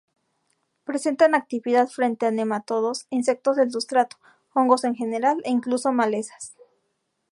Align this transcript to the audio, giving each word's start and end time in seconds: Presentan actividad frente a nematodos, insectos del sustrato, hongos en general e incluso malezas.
Presentan 0.83 1.35
actividad 1.35 1.87
frente 1.87 2.25
a 2.25 2.31
nematodos, 2.31 3.05
insectos 3.11 3.55
del 3.55 3.69
sustrato, 3.69 4.17
hongos 4.51 4.83
en 4.83 4.95
general 4.95 5.37
e 5.43 5.51
incluso 5.51 5.91
malezas. 5.91 6.55